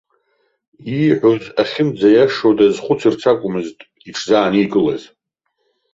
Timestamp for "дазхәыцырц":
2.57-3.21